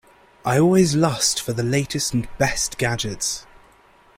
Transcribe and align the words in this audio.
I 0.43 0.57
always 0.57 0.95
lust 0.95 1.39
for 1.39 1.53
the 1.53 1.61
latest 1.61 2.11
and 2.11 2.27
best 2.39 2.79
gadgets. 2.79 3.45